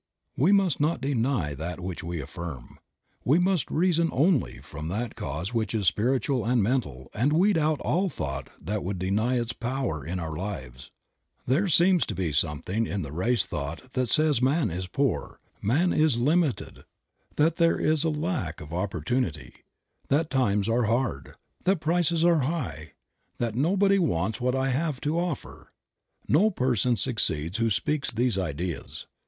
We 0.35 0.51
must 0.51 0.79
not 0.79 0.99
deny 0.99 1.53
that 1.53 1.79
which 1.79 2.03
we 2.03 2.21
affirm. 2.21 2.79
We 3.23 3.37
must 3.37 3.69
reason 3.69 4.09
only 4.11 4.57
from 4.57 4.87
that 4.87 5.15
cause 5.15 5.53
which 5.53 5.75
is 5.75 5.85
spiritual 5.85 6.43
and 6.43 6.63
mental 6.63 7.11
and 7.13 7.31
weed 7.31 7.55
out 7.55 7.79
all 7.81 8.09
thought 8.09 8.49
that 8.59 8.83
would 8.83 8.97
deny 8.97 9.39
its 9.39 9.53
power 9.53 10.03
in 10.03 10.17
our 10.19 10.35
lives. 10.35 10.89
There 11.45 11.67
seems 11.67 12.07
to 12.07 12.15
be 12.15 12.33
something 12.33 12.87
in 12.87 13.03
the 13.03 13.11
race 13.11 13.45
thought 13.45 13.93
that 13.93 14.09
says 14.09 14.41
man 14.41 14.71
is 14.71 14.87
poor; 14.87 15.39
man 15.61 15.93
is 15.93 16.17
limited; 16.17 16.83
that 17.35 17.57
there 17.57 17.77
is 17.77 18.03
a 18.03 18.09
lack 18.09 18.59
of 18.59 18.69
oppor 18.69 19.03
tunity; 19.05 19.53
that 20.07 20.31
times 20.31 20.67
are 20.67 20.85
hard; 20.85 21.35
that 21.65 21.79
prices 21.79 22.25
are 22.25 22.39
high; 22.39 22.93
that 23.37 23.53
nobody 23.53 23.99
wants 23.99 24.41
what 24.41 24.55
I 24.55 24.69
have 24.69 24.99
to 25.01 25.19
offer. 25.19 25.71
No 26.27 26.49
person 26.49 26.97
succeeds 26.97 27.59
who 27.59 27.69
speaks 27.69 28.11
these 28.11 28.39
ideas. 28.39 29.05